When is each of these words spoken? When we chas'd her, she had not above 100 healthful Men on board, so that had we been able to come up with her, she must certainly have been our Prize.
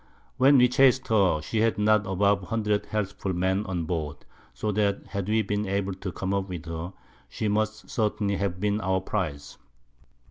When 0.37 0.57
we 0.57 0.67
chas'd 0.67 1.07
her, 1.09 1.41
she 1.43 1.61
had 1.61 1.77
not 1.77 2.07
above 2.07 2.41
100 2.41 2.87
healthful 2.87 3.33
Men 3.35 3.67
on 3.67 3.85
board, 3.85 4.25
so 4.51 4.71
that 4.71 5.05
had 5.05 5.29
we 5.29 5.43
been 5.43 5.67
able 5.67 5.93
to 5.93 6.11
come 6.11 6.33
up 6.33 6.49
with 6.49 6.65
her, 6.65 6.93
she 7.29 7.47
must 7.47 7.87
certainly 7.87 8.37
have 8.37 8.59
been 8.59 8.81
our 8.81 8.99
Prize. 9.01 9.59